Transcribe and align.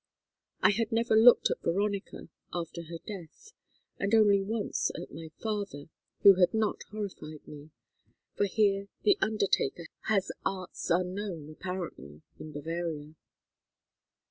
I 0.63 0.71
had 0.71 0.91
never 0.91 1.15
looked 1.15 1.51
at 1.51 1.61
Veronica 1.61 2.27
after 2.51 2.85
her 2.85 2.97
death, 3.05 3.51
and 3.99 4.15
only 4.15 4.41
once 4.41 4.89
at 4.99 5.11
my 5.13 5.29
father, 5.37 5.89
who 6.23 6.39
had 6.39 6.55
not 6.55 6.81
horrified 6.89 7.47
me, 7.47 7.69
for 8.33 8.47
here 8.47 8.87
the 9.03 9.19
undertaker 9.21 9.85
has 10.07 10.31
arts 10.43 10.89
unknown, 10.89 11.51
apparently, 11.51 12.23
in 12.39 12.51
Bavaria. 12.51 13.13